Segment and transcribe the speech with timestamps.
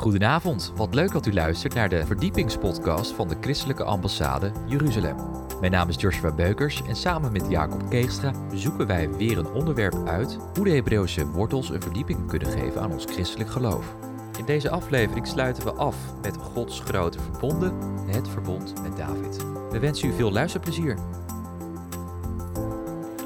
[0.00, 5.16] Goedenavond, wat leuk dat u luistert naar de verdiepingspodcast van de Christelijke Ambassade Jeruzalem.
[5.60, 9.94] Mijn naam is Joshua Beukers en samen met Jacob Keegstra zoeken wij weer een onderwerp
[10.06, 13.94] uit hoe de Hebreeuwse wortels een verdieping kunnen geven aan ons christelijk geloof.
[14.38, 17.74] In deze aflevering sluiten we af met Gods grote verbonden,
[18.06, 19.46] het verbond met David.
[19.70, 20.98] We wensen u veel luisterplezier.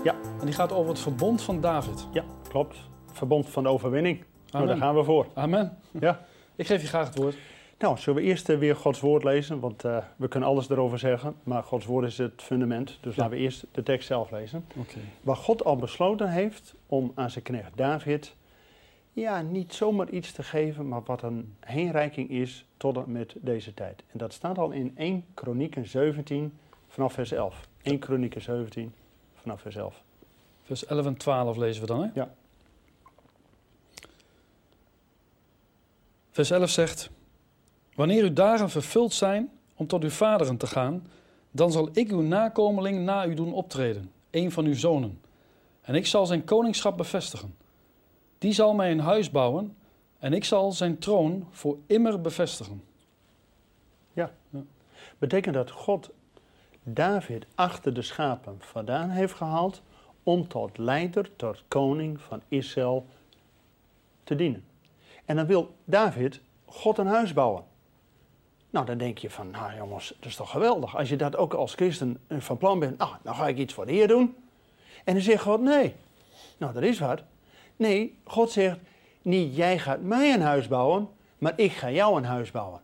[0.05, 2.07] Ja, en die gaat over het verbond van David.
[2.13, 2.77] Ja, klopt.
[3.13, 4.25] Verbond van de overwinning.
[4.51, 5.27] Nou, daar gaan we voor.
[5.35, 5.79] Amen.
[6.01, 6.21] Ja.
[6.57, 7.37] Ik geef je graag het woord.
[7.79, 9.61] Nou, zullen we eerst eh, weer Gods woord lezen?
[9.61, 12.99] Want eh, we kunnen alles erover zeggen, maar Gods woord is het fundament.
[13.01, 13.23] Dus Ja.
[13.23, 14.65] laten we eerst de tekst zelf lezen.
[14.77, 14.99] Oké.
[15.23, 18.35] Waar God al besloten heeft om aan zijn knecht David,
[19.13, 23.75] ja, niet zomaar iets te geven, maar wat een heenreiking is tot en met deze
[23.75, 24.03] tijd.
[24.13, 26.53] En dat staat al in 1 Kronieken 17
[26.89, 27.69] vanaf vers 11.
[27.83, 28.93] 1 Kronieken 17
[29.35, 30.03] vanaf vers 11.
[30.63, 32.09] Vers 11 en 12 lezen we dan, hè?
[32.15, 32.35] Ja.
[36.35, 37.11] Vers 11 zegt:
[37.95, 41.07] Wanneer uw dagen vervuld zijn om tot uw vaderen te gaan,
[41.51, 45.21] dan zal ik uw nakomeling na u doen optreden, een van uw zonen.
[45.81, 47.57] En ik zal zijn koningschap bevestigen.
[48.39, 49.77] Die zal mij een huis bouwen
[50.19, 52.83] en ik zal zijn troon voor immer bevestigen.
[55.19, 56.11] Betekent dat God
[56.83, 59.83] David achter de schapen vandaan heeft gehaald
[60.23, 63.07] om tot leider, tot koning van Israël
[64.25, 64.65] te dienen.
[65.25, 67.65] En dan wil David God een huis bouwen.
[68.71, 70.97] Nou, dan denk je van, nou jongens, dat is toch geweldig.
[70.97, 73.75] Als je dat ook als christen eh, van plan bent, nou, dan ga ik iets
[73.75, 74.37] voor de Heer doen.
[75.05, 75.95] En dan zegt God, nee.
[76.59, 77.23] Nou, dat is wat.
[77.77, 78.79] Nee, God zegt,
[79.23, 82.81] niet jij gaat mij een huis bouwen, maar ik ga jou een huis bouwen.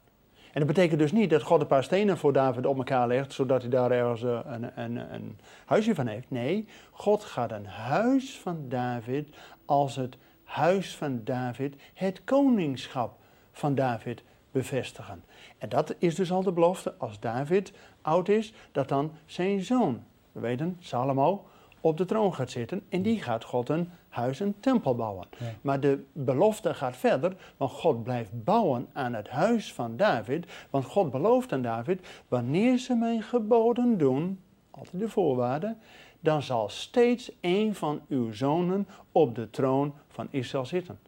[0.53, 3.33] En dat betekent dus niet dat God een paar stenen voor David op elkaar legt,
[3.33, 6.31] zodat hij daar ergens eh, een, een, een huisje van heeft.
[6.31, 9.29] Nee, God gaat een huis van David
[9.65, 10.17] als het
[10.51, 13.19] huis van David, het koningschap
[13.53, 15.25] van David bevestigen.
[15.59, 20.03] En dat is dus al de belofte, als David oud is, dat dan zijn zoon,
[20.33, 21.45] we weten, Salomo,
[21.81, 25.27] op de troon gaat zitten en die gaat God een huis, een tempel bouwen.
[25.39, 25.47] Ja.
[25.61, 30.47] Maar de belofte gaat verder, want God blijft bouwen aan het huis van David.
[30.71, 35.77] Want God belooft aan David, wanneer ze mijn geboden doen, altijd de voorwaarde,
[36.21, 40.99] dan zal steeds een van uw zonen op de troon van Israël zitten.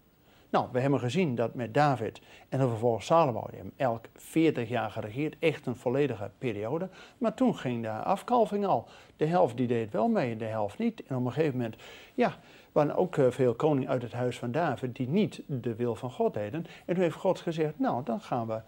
[0.52, 4.68] Nou, we hebben gezien dat met David en dan vervolgens Salomo, die hebben elk 40
[4.68, 6.88] jaar geregeerd, echt een volledige periode.
[7.18, 8.88] Maar toen ging de afkalving al.
[9.16, 11.02] De helft die deed wel mee, de helft niet.
[11.06, 11.76] En op een gegeven moment,
[12.14, 12.36] ja,
[12.72, 16.10] waren ook eh, veel koningen uit het huis van David die niet de wil van
[16.10, 16.66] God deden.
[16.84, 18.60] En toen heeft God gezegd, nou, dan gaan we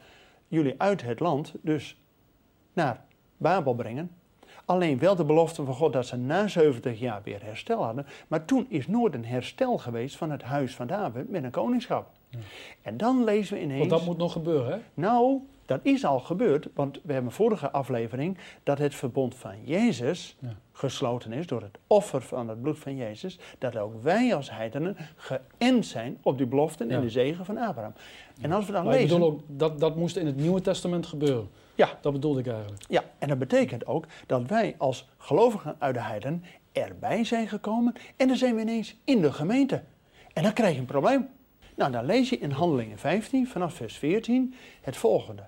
[0.48, 1.96] jullie uit het land, dus
[2.72, 3.04] naar
[3.36, 4.10] Babel brengen.
[4.64, 8.06] Alleen wel de belofte van God dat ze na 70 jaar weer herstel hadden.
[8.28, 12.10] Maar toen is nooit een herstel geweest van het huis van David met een koningschap.
[12.82, 13.78] En dan lezen we ineens...
[13.78, 14.78] Want dat moet nog gebeuren, hè?
[14.94, 20.36] Nou, dat is al gebeurd, want we hebben vorige aflevering dat het verbond van Jezus
[20.40, 20.48] Ja.
[20.72, 24.96] gesloten is door het offer van het bloed van Jezus, dat ook wij als heidenen
[25.16, 27.92] geënt zijn op die beloften en de zegen van Abraham.
[28.40, 30.60] En als we dan Maar ik lezen, bedoel ook, dat, dat moest in het Nieuwe
[30.60, 31.48] Testament gebeuren.
[31.74, 32.82] ja, Dat bedoelde ik eigenlijk.
[32.88, 37.94] ja, en dat betekent ook dat wij als gelovigen uit de heiden erbij zijn gekomen
[38.16, 39.82] en dan zijn we ineens in de gemeente.
[40.32, 41.28] En dan krijg je een probleem.
[41.76, 45.46] Nou, dan lees je in Handelingen 15 vanaf vers 14 het volgende.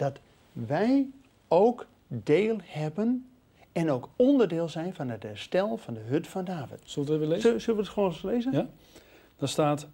[0.00, 0.18] Dat
[0.52, 1.06] wij
[1.48, 3.26] ook deel hebben
[3.72, 6.78] en ook onderdeel zijn van het herstel van de hut van David.
[6.84, 7.60] Zullen we het even lezen?
[7.60, 8.52] Zullen we het gewoon eens lezen?
[8.52, 8.66] Ja.
[9.36, 9.86] Daar staat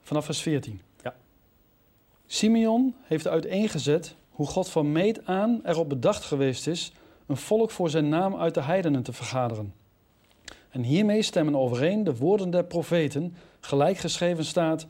[0.00, 0.80] vanaf vers 14.
[1.02, 1.14] Ja.
[2.26, 6.92] Simeon heeft uiteengezet hoe God van meet aan erop bedacht geweest is
[7.26, 9.74] een volk voor zijn naam uit de heidenen te vergaderen.
[10.70, 14.86] En hiermee stemmen overeen de woorden der profeten, gelijk geschreven staat: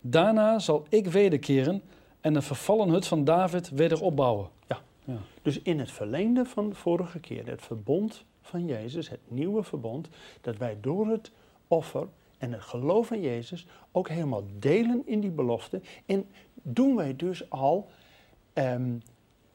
[0.00, 1.82] Daarna zal ik wederkeren
[2.20, 4.48] en de vervallen hut van David weder opbouwen.
[4.66, 4.80] Ja.
[5.04, 5.18] Ja.
[5.42, 10.08] Dus in het verlengde van de vorige keer, het verbond van Jezus, het nieuwe verbond,
[10.40, 11.30] dat wij door het
[11.68, 12.08] offer
[12.38, 15.80] en het geloof van Jezus ook helemaal delen in die belofte.
[16.06, 17.88] En doen wij dus al
[18.52, 18.92] ehm,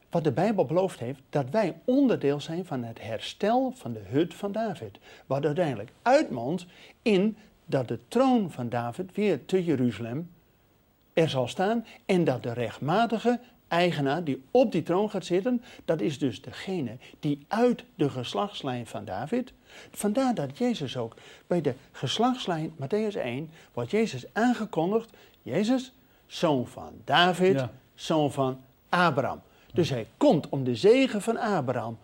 [0.10, 4.34] wat de Bijbel beloofd heeft, dat wij onderdeel zijn van het herstel van de hut
[4.34, 5.00] van David.
[5.26, 6.66] Wat uiteindelijk uitmondt
[7.02, 10.30] in dat de troon van David weer te Jeruzalem
[11.16, 16.02] er zal staan en dat de rechtmatige eigenaar die op die troon gaat zitten, dat
[16.02, 19.54] is dus degene die uit de geslachtslijn van David.
[19.92, 21.16] Vandaar dat Jezus ook
[21.48, 25.10] bij de geslachtslijn Matthäus 1 wordt Jezus aangekondigd,
[25.42, 25.92] Jezus,
[26.26, 27.72] zoon van David, Ja.
[27.96, 29.42] zoon van Abraham.
[29.74, 31.98] Dus hij komt om de zegen van Abraham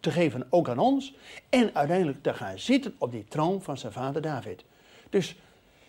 [0.00, 1.14] te geven ook aan ons
[1.48, 4.64] en uiteindelijk te gaan zitten op die troon van zijn vader David.
[5.10, 5.36] Dus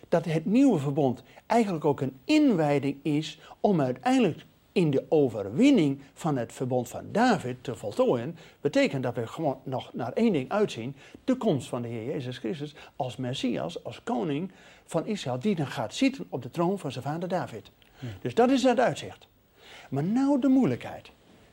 [0.08, 6.36] dat het nieuwe verbond eigenlijk ook een inwijding is om uiteindelijk in de overwinning van
[6.36, 10.96] het verbond van David te voltooien, betekent dat we gewoon nog naar één ding uitzien:
[11.24, 14.50] de komst van de Heer Jezus Christus als Messias, als koning
[14.86, 17.70] van Israël, die dan gaat zitten op de troon van zijn vader David.
[18.20, 19.26] Dus dat is het uitzicht.
[19.88, 21.10] Maar nou de moeilijkheid.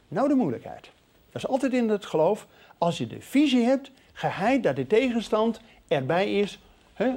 [0.07, 0.91] Nou de moeilijkheid.
[1.31, 2.47] Dat is altijd in het geloof.
[2.77, 6.59] Als je de visie hebt, geheid dat de tegenstand erbij is,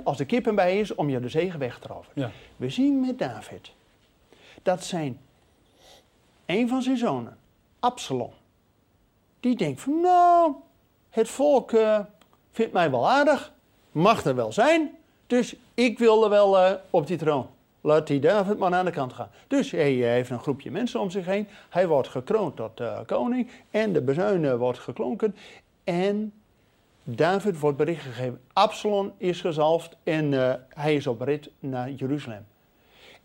[0.05, 2.13] als de kip erbij is, om je de zegen weg te roven.
[2.15, 2.31] Ja.
[2.57, 3.73] We zien met David
[4.63, 5.21] dat zijn
[6.47, 7.39] een van zijn zonen,
[7.81, 8.33] Absalom,
[9.41, 10.53] die denkt van nou,
[11.11, 12.01] het volk eh,
[12.53, 13.53] vindt mij wel aardig,
[13.93, 14.97] mag er wel zijn,
[15.27, 17.47] dus ik wil er wel eh, op die troon.
[17.81, 19.31] Laat die David maar aan de kant gaan.
[19.47, 21.49] Dus hij eh, heeft een groepje mensen om zich heen.
[21.69, 25.37] Hij wordt gekroond tot eh, koning en de bezuinen wordt geklonken.
[25.85, 26.33] En
[27.11, 28.41] David wordt bericht gegeven.
[28.53, 32.47] Absalom is gezalfd en eh, hij is op rit naar Jeruzalem.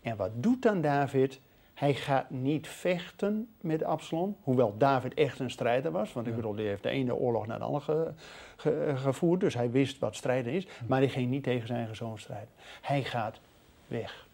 [0.02, 1.40] En wat doet dan David?
[1.74, 6.12] Hij gaat niet vechten met Absalom, hoewel David echt een strijder was.
[6.12, 8.12] Want ik bedoel, die heeft de ene oorlog naar de andere ge-
[8.56, 10.66] ge- gevoerd, dus hij wist wat strijden is.
[10.86, 12.48] Maar hij ging niet tegen zijn zoon strijden.
[12.80, 13.40] Hij gaat
[13.86, 14.26] weg.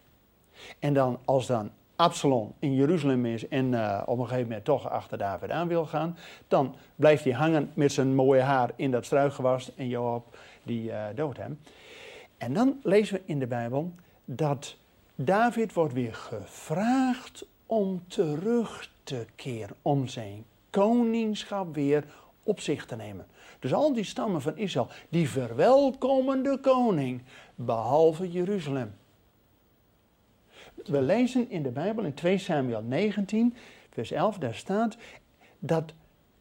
[0.79, 1.70] En dan, als dan
[2.00, 5.87] Absalom in Jeruzalem is en eh, op een gegeven moment toch achter David aan wil
[5.87, 6.17] gaan,
[6.49, 11.05] dan blijft hij hangen met zijn mooie haar in dat struikgewas en Joab die eh
[11.14, 11.61] doodt hem.
[12.38, 13.93] En dan lezen we in de Bijbel
[14.25, 14.76] dat
[15.14, 22.05] David wordt weer gevraagd om terug te keren, om zijn koningschap weer
[22.43, 23.26] op zich te nemen.
[23.58, 27.23] Dus al die stammen van Israël, die verwelkomen de koning,
[27.55, 28.99] behalve Jeruzalem.
[30.85, 33.55] We lezen in de Bijbel in 2 Samuel 19,
[33.91, 34.97] vers 11, daar staat
[35.59, 35.93] dat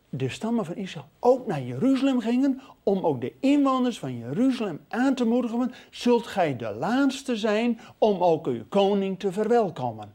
[0.09, 5.15] de stammen van Israël ook naar Jeruzalem gingen om ook de inwoners van Jeruzalem aan
[5.15, 5.71] te moedigen.
[5.89, 10.13] Zult gij de laatste zijn om ook uw koning te verwelkomen?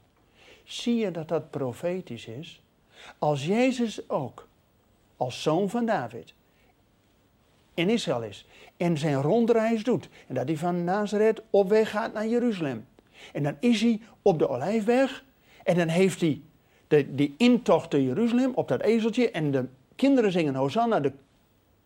[0.64, 2.62] Zie je dat dat profetisch is?
[3.18, 4.48] Als Jezus ook,
[5.16, 6.34] als zoon van David,
[7.74, 12.12] in Israël is en zijn rondreis doet en dat hij van Nazareth op weg gaat
[12.12, 12.86] naar Jeruzalem.
[13.32, 15.24] En dan is hij op de Olijfberg
[15.64, 16.40] en dan heeft hij
[16.88, 19.64] de, die intocht te Jeruzalem op dat ezeltje en de
[19.96, 21.12] kinderen zingen Hosanna, de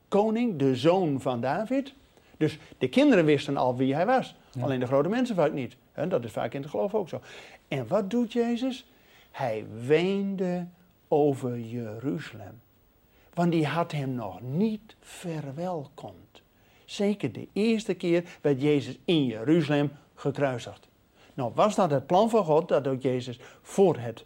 [0.09, 1.95] koning, de zoon van David.
[2.37, 4.63] Dus de kinderen wisten al wie hij was, Ja.
[4.63, 5.77] alleen de grote mensen vaak niet.
[5.93, 7.21] En dat is vaak in het geloof ook zo.
[7.69, 8.87] En wat doet Jezus?
[9.31, 10.67] Hij weende
[11.09, 12.61] over Jeruzalem.
[13.35, 16.43] Want die had hem nog niet verwelkomd.
[16.85, 20.89] Zeker de eerste keer werd Jezus in Jeruzalem gekruisigd.
[21.39, 24.25] Nou, was dat het plan van God dat ook Jezus voor het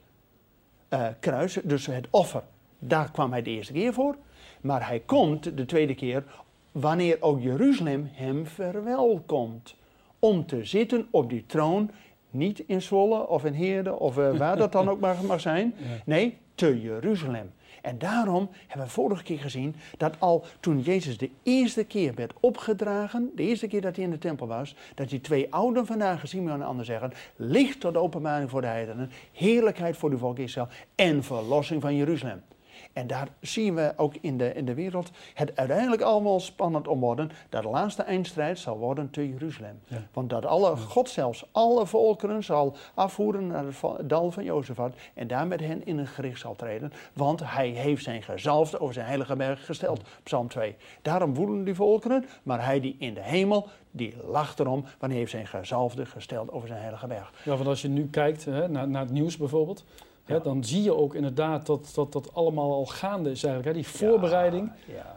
[0.89, 2.43] eh, kruis, dus het offer,
[2.79, 4.17] daar kwam hij de eerste keer voor.
[4.61, 6.25] Maar hij komt de tweede keer
[6.73, 9.75] wanneer ook Jeruzalem hem verwelkomt.
[10.19, 11.91] Om te zitten op die troon,
[12.33, 15.75] niet in Zwolle of in Heerde of eh, waar dat dan ook mag, mag zijn.
[16.05, 17.53] Nee, te Jeruzalem.
[17.83, 22.33] En daarom hebben we vorige keer gezien dat al toen Jezus de eerste keer werd
[22.41, 26.29] opgedragen, de eerste keer dat hij in de tempel was, dat die twee ouden vandaag,
[26.29, 30.69] Simeon en Ander zeggen, licht tot openbaring voor de heidenen, heerlijkheid voor de volk Israël
[30.95, 32.43] en verlossing van Jeruzalem.
[32.93, 37.01] En daar zien we ook in de, in de wereld het uiteindelijk allemaal spannend om
[37.01, 37.31] worden.
[37.49, 39.81] Dat de laatste eindstrijd zal worden te Jeruzalem.
[39.87, 40.03] Ja.
[40.13, 44.95] Want dat alle, God zelfs alle volkeren zal afvoeren naar het dal van Jozefat.
[45.15, 46.93] En daar met hen in een gericht zal treden.
[47.13, 50.03] Want hij heeft zijn gezalfde over zijn heilige berg gesteld.
[50.23, 50.77] Psalm 2.
[51.03, 52.25] Daarom woelen die volkeren.
[52.43, 54.81] Maar hij die in de hemel, die lacht erom.
[54.99, 57.33] Want hij heeft zijn gezalfde gesteld over zijn heilige berg.
[57.45, 59.85] Ja, want als je nu kijkt hè, naar, naar het nieuws bijvoorbeeld,
[60.25, 63.77] hè, dan zie je ook inderdaad dat dat, dat allemaal al gaande is eigenlijk.
[63.77, 64.73] Hè, die voorbereiding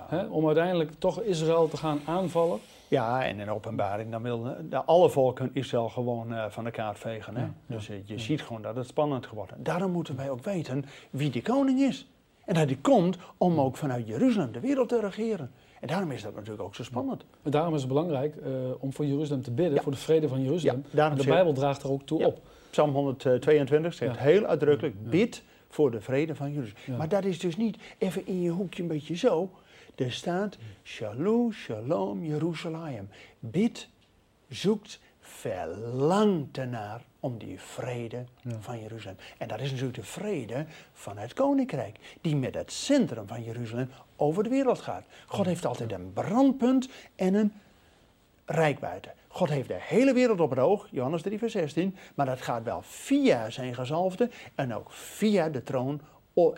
[0.08, 2.60] hè, om uiteindelijk toch Israël te gaan aanvallen.
[2.88, 7.00] Ja, en in openbaring, dan wil de, alle volken Israël gewoon eh, van de kaart
[7.00, 7.36] vegen.
[7.36, 7.42] Hè?
[7.42, 8.20] Ja, ja, dus eh, je ja.
[8.20, 9.64] ziet gewoon dat het spannend geworden.
[9.64, 12.08] Daarom moeten wij ook weten wie die koning is.
[12.46, 15.52] En dat hij komt om ook vanuit Jeruzalem de wereld te regeren.
[15.80, 17.26] En daarom is dat natuurlijk ook zo spannend.
[17.44, 20.42] En daarom is het belangrijk eh, om voor Jeruzalem te bidden, voor de vrede van
[20.42, 20.84] Jeruzalem.
[20.92, 22.40] De Bijbel draagt er ook toe op.
[22.76, 26.98] Psalm 122 zegt heel uitdrukkelijk, bid voor de vrede van Jeruzalem.
[26.98, 29.50] Maar dat is dus niet even in je hoekje een beetje zo.
[29.96, 33.10] Er staat, shalom, shalom, Jeruzalem.
[33.40, 33.90] Bid,
[34.50, 38.58] zoekt, verlangt ernaar om die vrede Ja.
[38.60, 39.18] van Jeruzalem.
[39.38, 43.90] En dat is natuurlijk de vrede van het koninkrijk, die met het centrum van Jeruzalem
[44.16, 45.06] over de wereld gaat.
[45.28, 47.54] God heeft altijd een brandpunt en een
[48.46, 49.12] rijkbuiten.
[49.28, 52.64] God heeft de hele wereld op het oog, Johannes 3, vers 16, maar dat gaat
[52.64, 56.02] wel via zijn gezalfde en ook via de troon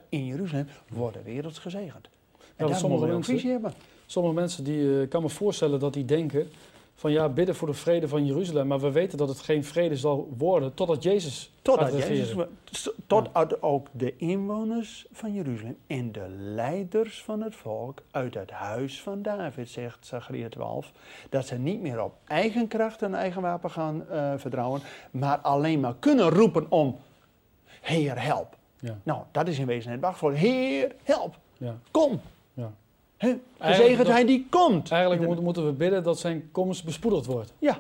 [0.10, 2.06] in Jeruzalem wordt de wereld gezegend.
[2.06, 3.74] En want daar sommige moeten we ook mensen- visie hebben.
[4.06, 6.50] Sommige mensen, die, eh, ik kan me voorstellen dat die denken
[7.00, 8.68] van ja, bidden voor de vrede van Jeruzalem.
[8.68, 12.08] Maar we weten dat het geen vrede zal worden totdat Jezus Totdat gaat.
[12.08, 12.36] Jezus,
[13.08, 19.02] tot ook de inwoners van Jeruzalem en de leiders van het volk uit het huis
[19.02, 20.92] van David, zegt Zachariah 12,
[21.30, 25.80] dat ze niet meer op eigen kracht en eigen wapen gaan eh, vertrouwen, maar alleen
[25.80, 26.98] maar kunnen roepen om,
[27.82, 28.56] Heer, help.
[28.80, 30.36] Ja, Nou, dat is in wezen het wachtwoord.
[30.36, 31.36] Heer, help.
[31.58, 32.22] ja, Kom.
[33.18, 34.92] Eigenlijk Gezegend hij die komt.
[34.92, 37.54] Eigenlijk moet- moeten we bidden dat zijn komst bespoedigd wordt.
[37.60, 37.80] Ja.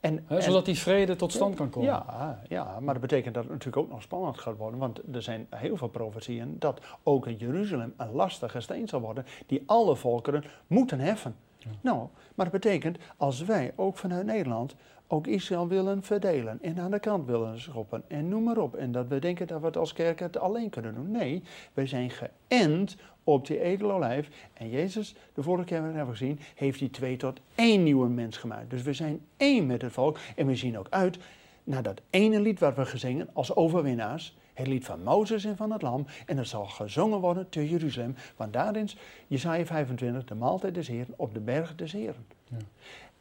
[0.00, 1.88] En- zodat die vrede tot stand kan komen.
[1.88, 4.78] Ja, ja, maar dat betekent dat het natuurlijk ook nog spannend gaat worden.
[4.80, 9.24] Want er zijn heel veel profetieën dat ook in Jeruzalem een lastige steen zal worden.
[9.46, 11.36] Die alle volkeren moeten heffen.
[11.80, 11.98] Nou,
[12.34, 14.74] maar dat betekent als wij ook vanuit Nederland
[15.08, 16.58] ook Israël willen verdelen.
[16.62, 18.02] En aan de kant willen schoppen.
[18.08, 18.74] En noem maar op.
[18.74, 21.10] En dat we denken dat we het als kerk het alleen kunnen doen.
[21.10, 24.28] Nee, wij zijn geënt op die edele olijf.
[24.52, 28.36] En Jezus, de vorige keer hebben we gezien, heeft die twee tot één nieuwe mens
[28.36, 28.70] gemaakt.
[28.70, 30.18] Dus we zijn één met het volk.
[30.36, 31.18] En we zien ook uit
[31.64, 34.36] naar dat ene lied wat we gezingen als overwinnaars.
[34.54, 36.06] Het lied van Mozes en van het Lam.
[36.26, 38.14] En dat zal gezongen worden te Jeruzalem.
[38.36, 38.96] Want daarin is
[39.26, 42.26] Jesaja 25, de maaltijd des Heren op de berg des Heren.
[42.44, 42.56] Ja.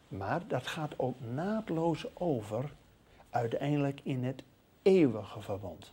[0.07, 2.71] Maar dat gaat ook naadloos over
[3.29, 4.43] uiteindelijk in het
[4.81, 5.91] eeuwige verbond.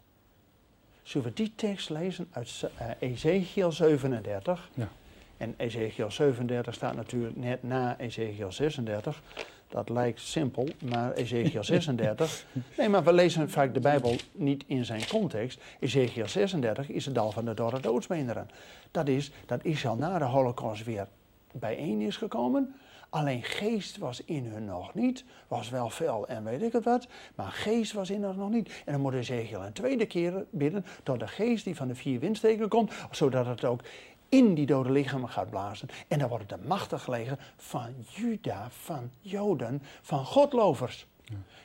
[1.02, 4.70] Zullen we die tekst lezen uit eh, Ezekiel 37?
[4.74, 4.88] Ja.
[5.36, 9.22] En Ezekiel 37 staat natuurlijk net na Ezekiel 36.
[9.68, 12.46] Dat lijkt simpel, maar Ezekiel 36.
[12.78, 15.60] Nee, maar we lezen vaak de Bijbel niet in zijn context.
[15.80, 18.50] Ezekiel 36 is het dal van de dorre doodsbeenderen.
[18.90, 21.06] Dat is dat Israël na de Holocaust weer
[21.52, 22.74] bijeen is gekomen.
[23.14, 25.24] Alleen geest was in hun nog niet.
[25.48, 27.06] Was wel fel en weet ik het wat.
[27.34, 28.82] Maar geest was in hun nog niet.
[28.84, 30.84] En dan moet Ezekiel een tweede keer bidden.
[31.02, 32.92] Tot de geest die van de vier windstreken komt.
[33.10, 33.80] Zodat het ook
[34.28, 35.88] in die dode lichamen gaat blazen.
[36.08, 41.06] En dan wordt het een machtig leger van Juda, van Joden, van Godlovers.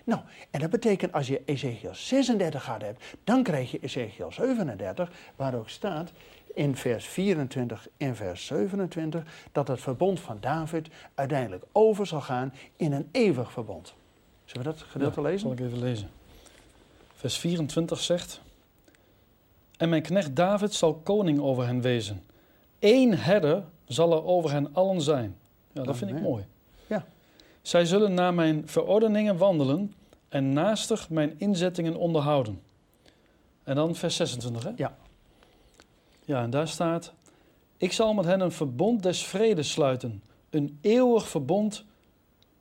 [0.04, 5.12] Nou, en dat betekent als je Ezekiel 36 gaat hebt, dan krijg je Ezekiel 37,
[5.36, 6.12] waar ook staat
[6.54, 12.54] in vers 24 en vers 27 dat het verbond van David uiteindelijk over zal gaan
[12.76, 13.94] in een eeuwig verbond.
[14.46, 15.40] Zullen we dat gedeelte Ja, lezen?
[15.40, 16.10] Zal ik even lezen.
[17.14, 18.42] Vers 24 zegt:
[19.78, 22.24] En mijn knecht David zal koning over hen wezen.
[22.80, 25.38] Eén herder zal er over hen allen zijn.
[25.72, 26.46] Ja, dat vind ik mooi.
[27.70, 27.80] Ja.
[27.80, 29.94] Zij zullen naar mijn verordeningen wandelen
[30.30, 32.62] en naastig mijn inzettingen onderhouden.
[33.64, 34.72] En dan vers 26, hè?
[34.76, 34.98] Ja.
[36.26, 37.14] Ja, en daar staat:
[37.78, 40.24] Ik zal met hen een verbond des vredes sluiten.
[40.50, 41.86] Een eeuwig verbond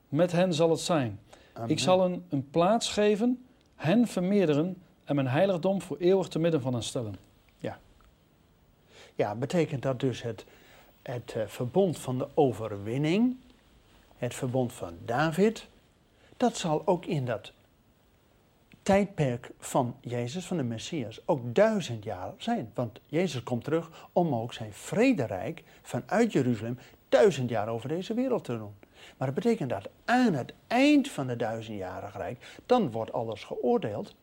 [0.09, 1.19] met hen zal het zijn.
[1.53, 1.69] Amen.
[1.69, 6.61] Ik zal hen een plaats geven, hen vermeerderen en mijn heiligdom voor eeuwig te midden
[6.61, 7.15] van hen stellen.
[9.19, 10.45] Ja, betekent dat dus het,
[11.01, 13.35] het eh, verbond van de overwinning,
[14.19, 15.67] het verbond van David,
[16.37, 17.51] dat zal ook in dat
[18.81, 22.71] tijdperk van Jezus, van de Messias, ook duizend jaar zijn.
[22.73, 28.43] Want Jezus komt terug om ook zijn vrederijk vanuit Jeruzalem duizend jaar over deze wereld
[28.43, 28.73] te doen.
[29.17, 34.15] Maar dat betekent dat aan het eind van het duizendjarig rijk, dan wordt alles geoordeeld.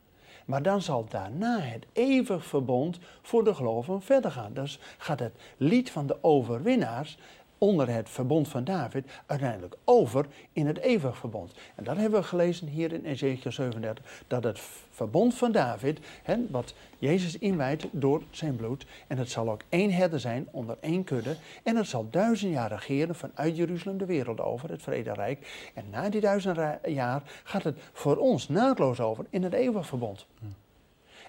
[0.47, 4.53] Maar dan zal daarna het eeuwig verbond voor de gelovigen verder gaan.
[4.53, 7.19] Dus gaat het lied van de overwinnaars
[7.59, 11.53] onder het verbond van David uiteindelijk over in het eeuwig verbond.
[11.75, 14.61] En dat hebben we gelezen hier in Ezekiel 37, dat het
[14.91, 19.93] verbond van David, hè, wat Jezus inwijdt door zijn bloed, en het zal ook één
[19.93, 24.41] herder zijn onder één kudde, en het zal duizend jaar regeren vanuit Jeruzalem de wereld
[24.41, 25.71] over, het vrederijk.
[25.75, 30.27] En na die duizend jaar gaat het voor ons naadloos over in het eeuwig verbond.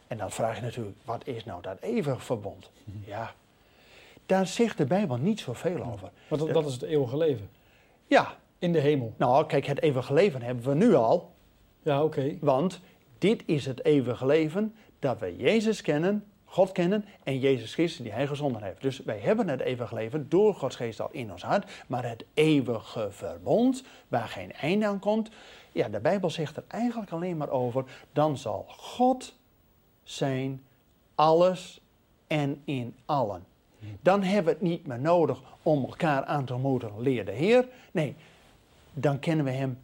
[0.08, 2.70] En dan vraag je natuurlijk, wat is nou dat eeuwig verbond?
[3.06, 3.34] Ja,
[4.28, 6.12] daar zegt de Bijbel niet zoveel over.
[6.28, 7.50] Want dat, dat is het eeuwige leven.
[8.08, 9.14] Ja, In de hemel.
[9.18, 11.32] nou kijk, het eeuwige leven hebben we nu al.
[11.82, 12.38] Ja, oké.
[12.42, 12.80] Want
[13.18, 18.12] dit is het eeuwige leven dat we Jezus kennen, God kennen en Jezus Christus die
[18.12, 18.82] Hij gezonden heeft.
[18.82, 21.72] Dus wij hebben het eeuwige leven door Gods geest al in ons hart.
[21.88, 25.30] Maar het eeuwige verbond, waar geen einde aan komt,
[25.72, 29.36] ja, de Bijbel zegt er eigenlijk alleen maar over, dan zal God
[30.04, 30.64] zijn
[31.16, 31.82] alles
[32.28, 33.46] en in allen.
[34.02, 37.68] Dan hebben we het niet meer nodig om elkaar aan te moedigen, leer de Heer.
[37.92, 38.16] Nee,
[38.94, 39.78] dan kennen we Hem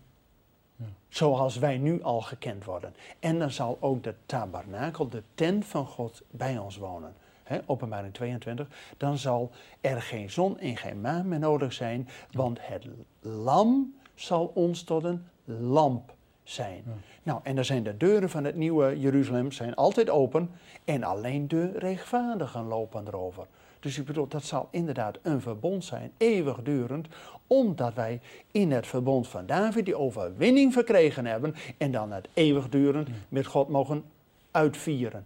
[1.14, 2.96] zoals wij nu al gekend worden.
[3.20, 7.14] En dan zal ook de tabernakel, de tent van God, bij ons wonen.
[7.44, 8.68] Hè, openbaring 22.
[8.98, 12.86] Dan zal er geen zon en geen maan meer nodig zijn, want het
[13.20, 16.84] lam zal ons tot een lamp zijn.
[16.86, 16.92] Ja.
[17.24, 20.50] Nou, en dan zijn de deuren van het nieuwe Jeruzalem zijn altijd open
[20.86, 23.48] en alleen de rechtvaardigen lopen erover.
[23.84, 27.08] Dus ik bedoel, dat zal inderdaad een verbond zijn, eeuwigdurend,
[27.48, 28.22] omdat wij
[28.52, 33.70] in het verbond van David die overwinning verkregen hebben en dan het eeuwigdurend met God
[33.70, 34.04] mogen
[34.52, 35.26] uitvieren.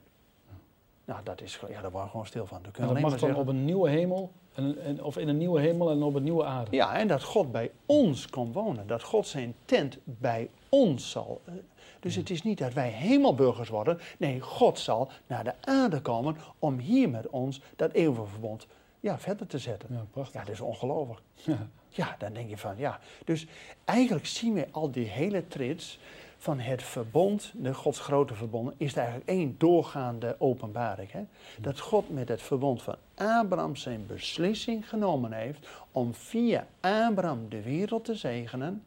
[1.05, 2.61] Nou, dat is, ja, daar waren we gewoon stil van.
[2.61, 5.89] Dat mag dan zeggen, op een nieuwe hemel, en, en, of in een nieuwe hemel
[5.91, 6.75] en op een nieuwe aarde.
[6.75, 8.87] Ja, en dat God bij ons kon wonen.
[8.87, 11.41] Dat God zijn tent bij ons zal.
[11.45, 11.53] eh,
[11.99, 13.99] Dus het is niet dat wij hemelburgers worden.
[14.17, 18.67] Nee, God zal naar de aarde komen om hier met ons dat eeuwige verbond
[18.99, 19.89] ja, verder te zetten.
[19.91, 20.33] Ja, prachtig.
[20.33, 21.21] Ja, dat is ongelooflijk.
[21.33, 21.67] Ja.
[21.89, 22.99] Ja, dan denk je van ja.
[23.25, 23.47] Dus
[23.85, 25.99] eigenlijk zien we al die hele trits
[26.37, 31.11] van het verbond, de Gods grote verbonden, is er eigenlijk één doorgaande openbaring.
[31.11, 31.23] Hè?
[31.59, 37.61] Dat God met het verbond van Abraham zijn beslissing genomen heeft om via Abraham de
[37.61, 38.83] wereld te zegenen.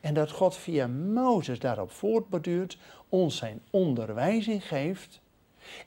[0.00, 5.20] En dat God via Mozes daarop voortborduurt, ons zijn onderwijzing geeft.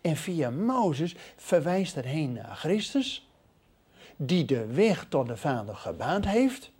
[0.01, 3.29] En via Mozes verwijst er heen naar Christus,
[4.15, 6.71] die de weg tot de Vader gebaand heeft.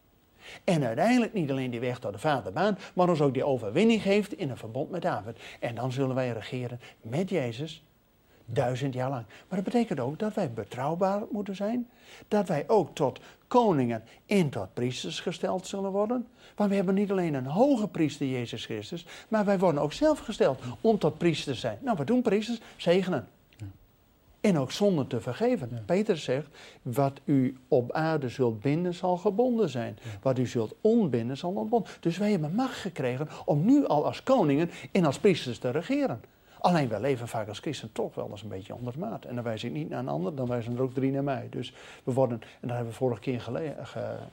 [0.64, 4.02] En uiteindelijk niet alleen die weg tot de Vader baant, maar ons ook die overwinning
[4.02, 5.40] geeft in een verbond met David.
[5.60, 7.84] En dan zullen wij regeren met Jezus
[8.46, 9.26] duizend jaar lang.
[9.48, 11.90] Maar dat betekent ook dat wij betrouwbaar moeten zijn.
[12.28, 16.28] Dat wij ook tot koningen en tot priesters gesteld zullen worden.
[16.56, 20.20] Want we hebben niet alleen een hoge priester, Jezus Christus, maar wij worden ook zelf
[20.20, 21.78] gesteld om tot priesters te zijn.
[21.82, 22.60] Nou, wat doen priesters?
[22.78, 23.28] Zegenen.
[24.42, 25.70] En ook zonder te vergeven.
[25.72, 25.82] Ja.
[25.86, 26.48] Peter zegt,
[26.82, 29.98] wat u op aarde zult binden, zal gebonden zijn.
[30.22, 31.92] Wat u zult ontbinden, zal ontbonden.
[32.00, 36.22] Dus wij hebben macht gekregen om nu al als koningen en als priesters te regeren.
[36.60, 39.26] Alleen wij leven vaak als christen toch wel eens een beetje onder maat.
[39.26, 41.48] En dan wijs ik niet naar een ander, dan wijzen er ook drie naar mij.
[41.50, 43.76] Dus we worden, en dat hebben we vorige keer gele-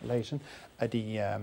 [0.00, 0.42] gelezen,
[0.76, 1.40] uit die, ehm,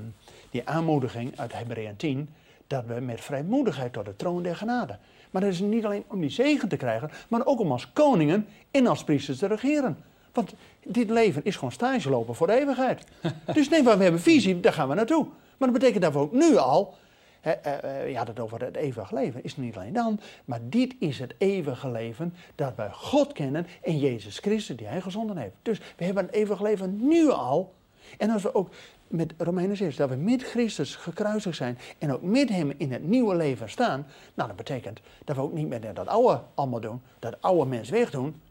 [0.52, 2.30] die aanmoediging uit Hebreeën 10,
[2.68, 4.98] dat we met vrijmoedigheid tot de troon der genade.
[5.36, 8.48] Maar dat is niet alleen om die zegen te krijgen, maar ook om als koningen
[8.72, 9.98] en als priesters te regeren.
[10.34, 13.04] Want dit leven is gewoon stage lopen voor de eeuwigheid.
[13.54, 15.26] dus nee, maar we hebben visie, daar gaan we naartoe.
[15.58, 16.94] Maar dat betekent dat we ook nu al,
[17.42, 20.60] hè, eh, eh, je had het over het eeuwige leven, is niet alleen dan, maar
[20.64, 25.38] dit is het eeuwige leven dat wij God kennen en Jezus Christus die Hij gezonden
[25.38, 25.56] heeft.
[25.62, 27.74] Dus we hebben een eeuwig leven nu al.
[28.18, 28.70] En als we ook
[29.08, 33.04] met Romeinen 6, dat we met Christus gekruisigd zijn en ook met Hem in het
[33.04, 37.02] nieuwe leven staan, nou dat betekent dat we ook niet meer dat oude allemaal doen,
[37.20, 38.42] dat oude mens wegdoen,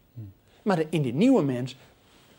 [0.63, 1.77] maar in die nieuwe mens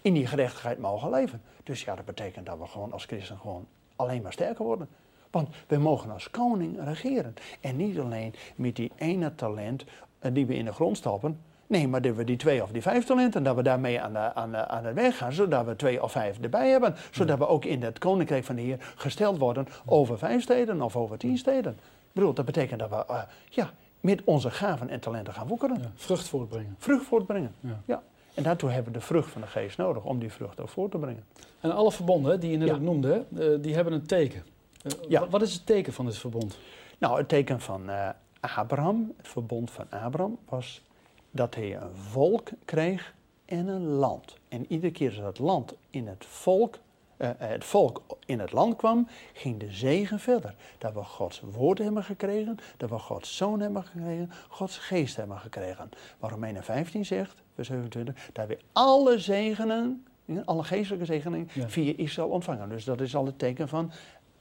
[0.02, 1.42] in die gerechtigheid mogen leven.
[1.64, 4.88] Dus ja, dat betekent dat we gewoon als christen gewoon alleen maar sterker worden.
[5.32, 7.34] Want we mogen als koning regeren.
[7.62, 9.86] En niet alleen met die ene talent
[10.20, 11.40] eh, die we in de grond stoppen.
[11.68, 14.34] Nee, maar dat we die twee of die vijf talenten, dat we daarmee aan de,
[14.34, 16.96] aan de, aan de weg gaan, zodat we twee of vijf erbij hebben.
[17.12, 20.96] Zodat we ook in het koninkrijk van de Heer gesteld worden over vijf steden of
[20.96, 21.72] over tien steden.
[21.72, 25.78] Ik bedoel, dat betekent dat we eh, ja, met onze gaven en talenten gaan woekeren.
[25.82, 26.76] Ja, vrucht voortbrengen.
[26.80, 27.54] Vrucht voortbrengen.
[27.60, 27.80] Ja.
[27.86, 28.04] Ja.
[28.34, 30.92] En daartoe hebben we de vrucht van de geest nodig om die vrucht ook voort
[30.92, 31.24] te brengen.
[31.60, 34.44] En alle verbonden die je net ook noemde, eh, die hebben een teken.
[35.10, 36.58] Eh, Wat is het teken van dit verbond?
[36.98, 37.90] Nou, het teken van
[38.40, 40.82] Abraham, het verbond van Abraham, was
[41.36, 43.14] dat hij een volk kreeg
[43.46, 44.38] en een land.
[44.48, 46.80] En iedere keer als dat land in het volk,
[47.18, 50.56] eh, eh, het volk in het land kwam, ging de zegen verder.
[50.78, 55.38] Dat we Gods woord hebben gekregen, dat we Gods zoon hebben gekregen, Gods geest hebben
[55.40, 55.90] gekregen.
[56.20, 60.06] Maar Romeinen 15 zegt, vers 27, dat we alle zegenen,
[60.46, 61.70] alle geestelijke zegeningen, Ja.
[61.70, 62.70] via Israël ontvangen.
[62.70, 63.92] Dus dat is al het teken van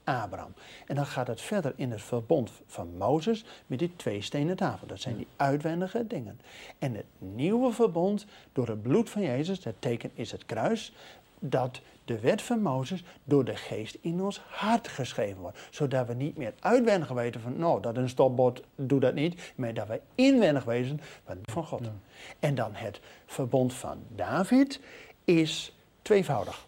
[0.05, 0.53] Abraham.
[0.85, 4.87] En dan gaat het verder in het verbond van Mozes met die twee stenen tafel.
[4.87, 6.39] Dat zijn die uitwendige dingen.
[6.79, 10.93] En het nieuwe verbond door het bloed van Jezus, het teken is het kruis,
[11.39, 15.59] dat de wet van Mozes door de geest in ons hart geschreven wordt.
[15.69, 19.53] Zodat we niet meer uitwendig weten van, nou, dat een stopbord doet dat niet.
[19.55, 21.83] Maar dat wij inwendig weten wat van God.
[21.83, 21.93] Ja.
[22.39, 24.79] En dan het verbond van David
[25.23, 26.67] is tweevoudig.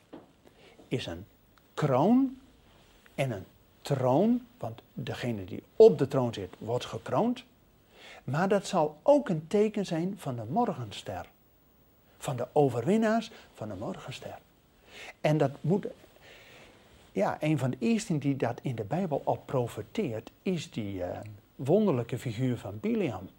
[0.88, 1.26] Is een
[1.74, 2.38] kroon
[3.18, 3.46] en een
[3.82, 7.44] troon, want degene die op de troon zit, wordt gekroond.
[8.24, 11.30] Maar dat zal ook een teken zijn van de morgenster.
[12.18, 14.38] Van de overwinnaars van de morgenster.
[15.22, 15.88] En dat moet.
[17.12, 21.20] Ja, een van de eersten die dat in de Bijbel al profeteert, is die eh,
[21.56, 23.30] wonderlijke figuur van Biliam.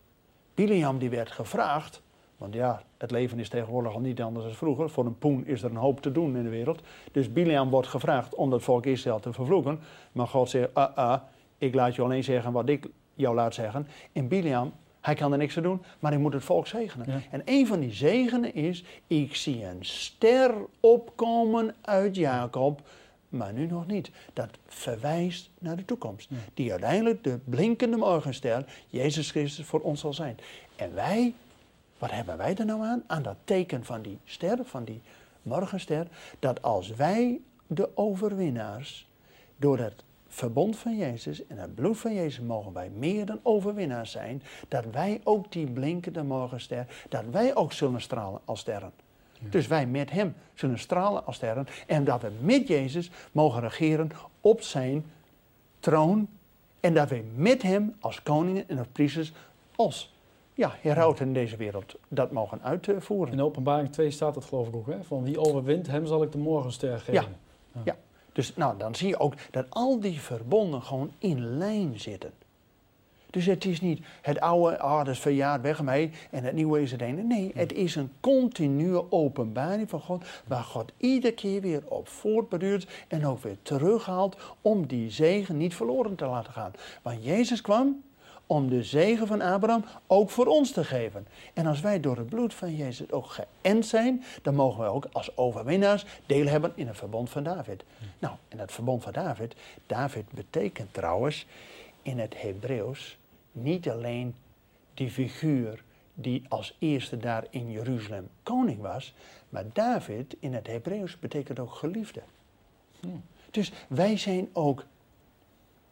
[0.54, 2.02] Biliam die werd gevraagd,
[2.38, 4.90] want ja, het leven is tegenwoordig al niet anders dan vroeger.
[4.90, 6.80] Voor een poen is er een hoop te doen in de wereld.
[7.12, 9.80] Dus Biliam wordt gevraagd om dat volk Israël te vervloeken.
[10.12, 11.20] Maar God zegt, ah, ah,
[11.58, 13.86] ik laat je alleen zeggen wat ik jou laat zeggen.
[14.12, 17.06] En Biliam, hij kan er niks aan doen, maar hij moet het volk zegenen.
[17.10, 17.20] Ja.
[17.30, 22.80] En een van die zegenen is, ik zie een ster opkomen uit Jacob,
[23.28, 24.10] maar nu nog niet.
[24.32, 26.28] Dat verwijst naar de toekomst.
[26.54, 30.38] Die uiteindelijk de blinkende morgenster, Jezus Christus, voor ons zal zijn.
[30.76, 31.34] En wij,
[31.98, 33.02] wat hebben wij er nou aan?
[33.06, 35.02] Aan dat teken van die ster, van die
[35.42, 36.06] morgenster,
[36.38, 39.08] dat als wij de overwinnaars,
[39.56, 44.10] door het verbond van Jezus en het bloed van Jezus mogen wij meer dan overwinnaars
[44.10, 48.92] zijn, dat wij ook die blinkende morgenster, dat wij ook zullen stralen als sterren.
[49.40, 54.10] Dus wij met hem zullen stralen als sterren en dat we met Jezus mogen regeren
[54.40, 55.04] op zijn
[55.80, 56.28] troon
[56.80, 59.32] en dat we met hem als koningen en als priesters,
[59.76, 60.14] als
[60.58, 63.32] ja, herauten in deze wereld, dat mogen uitvoeren.
[63.32, 65.04] In openbaring 2 staat het geloof ik ook, hè?
[65.04, 67.36] van wie overwint, hem zal ik de morgenster geven.
[68.32, 72.32] Dus nou, dan zie je ook dat al die verbonden gewoon in lijn zitten.
[73.30, 76.82] Dus het is niet het oude, ah, dat is verjaard weg mij en het nieuwe
[76.82, 77.22] is het ene.
[77.22, 83.04] Nee, het is een continue openbaring van God, waar God iedere keer weer op voortbeduurt
[83.08, 86.72] en ook weer terughaalt om die zegen niet verloren te laten gaan.
[87.02, 88.02] Want Jezus kwam
[88.48, 91.26] om de zegen van Abraham ook voor ons te geven.
[91.54, 95.06] En als wij door het bloed van Jezus ook geënt zijn, dan mogen wij ook
[95.12, 97.84] als overwinnaars deel hebben in het verbond van David.
[98.18, 99.54] Nou, en dat verbond van David,
[99.86, 101.46] David betekent trouwens
[102.02, 103.18] in het Hebreeuws
[103.52, 104.34] niet alleen
[104.94, 105.82] die figuur
[106.14, 109.14] die als eerste daar in Jeruzalem koning was,
[109.48, 112.22] maar David in het Hebreeuws betekent ook geliefde.
[113.50, 114.84] Dus wij zijn ook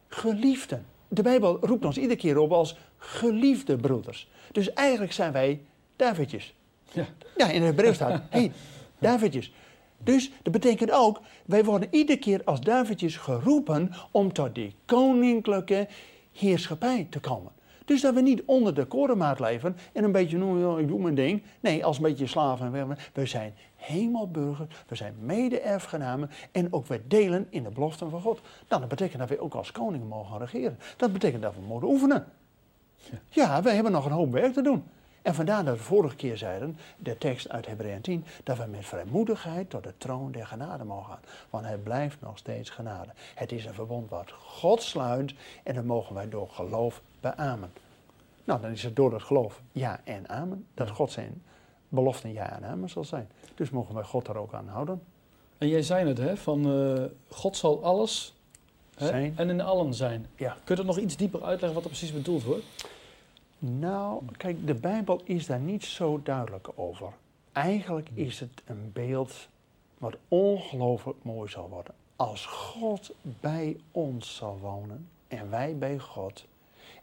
[0.07, 0.85] geliefden.
[1.07, 4.29] De Bijbel roept ons iedere keer op als geliefde broeders.
[4.51, 5.61] Dus eigenlijk zijn wij
[5.95, 6.55] Davidjes.
[6.91, 7.05] Ja.
[7.37, 8.51] Ja, in het Hebreeuws staat, hé, hey,
[8.99, 9.53] Davidjes.
[10.03, 15.87] Dus dat betekent ook, wij worden iedere keer als Davidjes geroepen om tot die koninklijke
[16.31, 17.51] heerschappij te komen.
[17.85, 21.15] Dus dat we niet onder de korenmaat leven en een beetje, nou, ik doe mijn
[21.15, 21.43] ding.
[21.59, 22.97] Nee, als een beetje slaven.
[23.13, 23.53] We zijn
[23.87, 28.41] hemelburgers, we zijn mede-erfgenamen en ook we delen in de beloften van God.
[28.69, 30.79] Nou, dat betekent dat we ook als koning mogen regeren.
[30.97, 32.25] Dat betekent dat we moeten oefenen.
[33.29, 34.83] Ja, we hebben nog een hoop werk te doen.
[35.21, 38.85] En vandaar dat we vorige keer zeiden, de tekst uit Hebreeën 10, dat we met
[38.85, 41.21] vrijmoedigheid tot de troon der genade mogen gaan.
[41.49, 43.11] Want het blijft nog steeds genade.
[43.35, 47.71] Het is een verbond wat God sluit en dat mogen wij door geloof beamen.
[48.43, 51.43] Nou, dan is het door het geloof ja en amen, dat God zijn
[51.89, 53.29] beloften ja en amen zal zijn.
[53.55, 55.01] Dus mogen wij God daar ook aan houden.
[55.57, 58.35] En jij zei het, hè, van eh, God zal alles
[58.95, 59.33] hè, Zijn.
[59.37, 60.25] en in allen zijn.
[60.35, 60.51] Ja.
[60.63, 62.65] Kun je dat nog iets dieper uitleggen wat er precies bedoeld wordt?
[63.59, 67.13] Nou, kijk, de Bijbel is daar niet zo duidelijk over.
[67.51, 69.47] Eigenlijk is het een beeld
[69.97, 71.93] wat ongelooflijk mooi zal worden.
[72.15, 76.45] Als God bij ons zal wonen en wij bij God.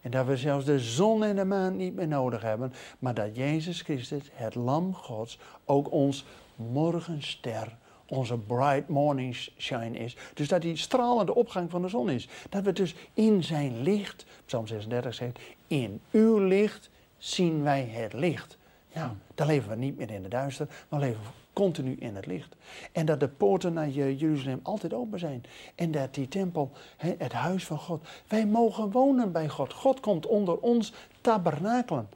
[0.04, 3.36] En dat we zelfs de zon en de maan niet meer nodig hebben, maar dat
[3.36, 6.24] Jezus Christus, het Lam Gods, ook ons
[6.56, 10.16] morgenster, onze bright morning shine is.
[10.34, 12.28] Dus dat die stralende opgang van de zon is.
[12.48, 18.12] Dat we dus in zijn licht, Psalm 36 zegt, in uw licht zien wij het
[18.12, 18.58] licht.
[18.94, 22.26] Nou, dan leven we niet meer in de duister, maar leven we continu in het
[22.26, 22.54] licht.
[22.92, 25.44] En dat de poorten naar Je- Jeruzalem altijd open zijn.
[25.74, 29.72] En dat die tempel, het huis van God, wij mogen wonen bij God.
[29.72, 32.08] God komt onder ons tabernakelen.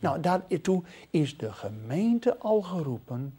[0.00, 3.34] Nou, daartoe is de gemeente al geroepen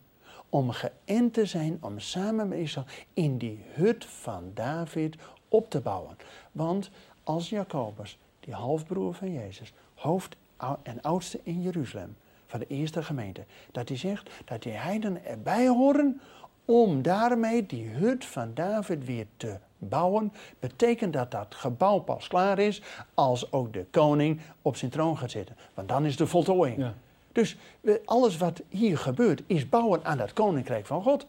[0.49, 5.15] om geënt te zijn, om samen met Israël in die hut van David
[5.47, 6.17] op te bouwen.
[6.51, 6.89] Want
[7.23, 10.35] als Jacobus, die halfbroer van Jezus, hoofd
[10.83, 12.15] en oudste in Jeruzalem,
[12.53, 16.21] van de eerste gemeente, dat hij zegt dat die heidenen erbij horen
[16.65, 22.59] om daarmee die hut van David weer te bouwen, betekent dat dat gebouw pas klaar
[22.59, 22.81] is
[23.13, 25.55] als ook de koning op zijn troon gaat zitten.
[25.73, 26.77] Want dan is de voltooiing.
[26.79, 26.93] Ja.
[27.31, 31.25] Dus we- alles wat hier gebeurt is bouwen aan dat koninkrijk van God.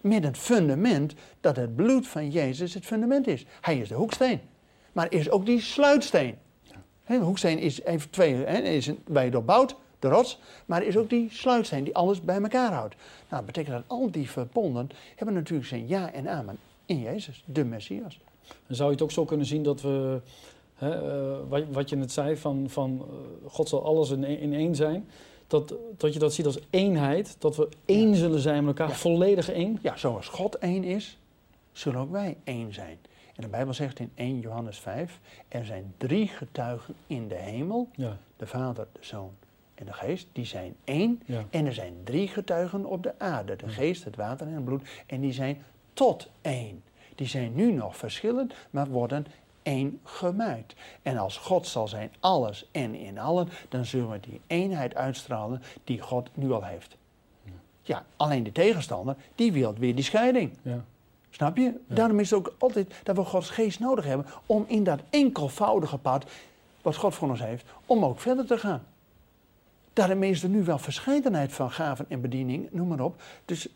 [0.00, 3.46] Met het fundament dat het bloed van Jezus het fundament is.
[3.60, 4.40] Hij is de hoeksteen.
[4.92, 6.36] Maar is ook die sluitsteen.
[7.04, 10.38] Hè, De hoeksteen is, heeft twee, hè, is een- waar je door bouwt, de rots.
[10.66, 12.94] Maar er is ook die sluitsteen die alles bij elkaar houdt.
[12.94, 17.42] Nou, dat betekent dat al die verbonden hebben natuurlijk zijn ja en amen in Jezus,
[17.46, 18.18] de Messias.
[18.66, 20.20] Dan zou je het ook zo kunnen zien dat we,
[20.74, 24.54] hè, eh, wat, wat je net zei, van, van eh, God zal alles in, in
[24.54, 25.08] één zijn.
[25.46, 28.98] Dat, dat je dat ziet als eenheid, dat we één zullen zijn met elkaar, Ja.
[28.98, 29.78] volledig één.
[29.82, 31.18] Ja, zoals God één is,
[31.72, 32.98] zullen ook wij één zijn.
[33.36, 37.88] En de Bijbel zegt in 1 Johannes 5, er zijn drie getuigen in de hemel,
[37.94, 39.30] Ja, de Vader, de Zoon
[39.80, 41.22] en de Geest, die zijn één.
[41.26, 41.44] ja.
[41.50, 44.88] En er zijn drie getuigen op de aarde, de Geest, het water en het bloed,
[45.06, 45.62] en die zijn
[45.92, 46.82] tot één.
[47.14, 49.26] Die zijn nu nog verschillend, maar worden
[49.62, 50.74] één gemaakt.
[51.02, 55.62] En als God zal zijn alles en in allen, dan zullen we die eenheid uitstralen
[55.84, 56.96] die God nu al heeft.
[57.82, 60.52] Ja, alleen de tegenstander, die wil weer die scheiding.
[60.62, 60.84] ja.
[61.30, 61.72] Snap je?
[61.86, 65.98] Daarom is het ook altijd dat we Gods geest nodig hebben om in dat enkelvoudige
[65.98, 66.24] pad,
[66.82, 68.82] wat God voor ons heeft, om ook verder te gaan.
[70.00, 73.22] Daarom is er nu wel verscheidenheid van gaven en bediening, noem maar op.
[73.44, 73.68] Dus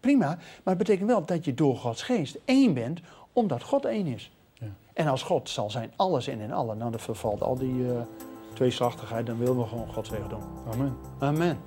[0.00, 0.38] prima, maar
[0.74, 3.00] het betekent wel dat je door Gods geest één bent,
[3.32, 4.30] omdat God één is.
[4.52, 4.66] Ja.
[4.92, 8.00] En als God zal zijn alles en in allen, nou dan vervalt al die uh,
[8.52, 10.42] tweeslachtigheid, dan willen we gewoon Gods weg doen.
[10.72, 10.96] Amen.
[11.18, 11.58] Amen.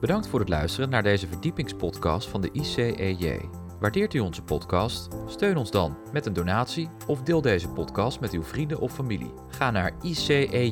[0.00, 3.40] Bedankt voor het luisteren naar deze verdiepingspodcast van de ICEJ.
[3.80, 5.08] Waardeert u onze podcast?
[5.26, 9.32] Steun ons dan met een donatie of deel deze podcast met uw vrienden of familie.
[9.48, 10.62] Ga naar icej.nl.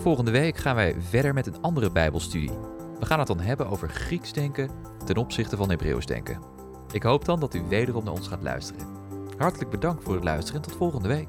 [0.00, 2.50] Volgende week gaan wij verder met een andere Bijbelstudie.
[2.98, 4.70] We gaan het dan hebben over Grieks denken
[5.04, 6.40] ten opzichte van Hebreeuws denken.
[6.92, 8.86] Ik hoop dan dat u wederom naar ons gaat luisteren.
[9.36, 11.28] Hartelijk bedankt voor het luisteren en tot volgende week.